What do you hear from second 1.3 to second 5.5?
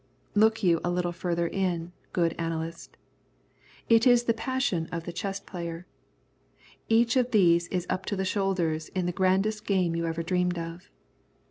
in, good analyst. It is the passion of the chess